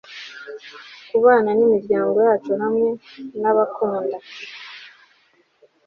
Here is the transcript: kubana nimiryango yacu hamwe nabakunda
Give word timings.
kubana 1.09 1.49
nimiryango 1.53 2.17
yacu 2.27 2.51
hamwe 2.61 2.89
nabakunda 3.41 4.17